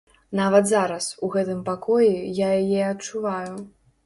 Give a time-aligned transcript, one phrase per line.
[0.37, 2.11] Нават зараз, у гэтым пакоі,
[2.41, 3.53] я яе адчуваю.